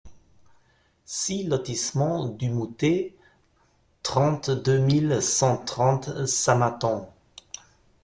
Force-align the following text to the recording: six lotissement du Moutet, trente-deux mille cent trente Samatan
six 1.05 1.43
lotissement 1.43 2.25
du 2.29 2.49
Moutet, 2.49 3.13
trente-deux 4.01 4.79
mille 4.79 5.21
cent 5.21 5.59
trente 5.63 6.25
Samatan 6.25 7.13